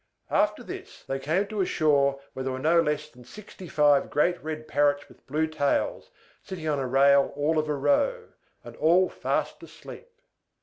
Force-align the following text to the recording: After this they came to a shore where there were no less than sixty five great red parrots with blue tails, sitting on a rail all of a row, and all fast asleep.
After 0.31 0.63
this 0.63 1.03
they 1.03 1.19
came 1.19 1.45
to 1.45 1.61
a 1.61 1.65
shore 1.67 2.19
where 2.33 2.41
there 2.41 2.51
were 2.53 2.57
no 2.57 2.81
less 2.81 3.07
than 3.07 3.23
sixty 3.23 3.67
five 3.67 4.09
great 4.09 4.43
red 4.43 4.67
parrots 4.67 5.07
with 5.07 5.27
blue 5.27 5.45
tails, 5.45 6.09
sitting 6.41 6.67
on 6.67 6.79
a 6.79 6.87
rail 6.87 7.31
all 7.35 7.59
of 7.59 7.69
a 7.69 7.75
row, 7.75 8.29
and 8.63 8.75
all 8.77 9.09
fast 9.09 9.61
asleep. 9.61 10.07